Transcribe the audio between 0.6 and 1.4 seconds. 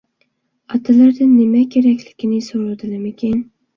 ئاتىلىرىدىن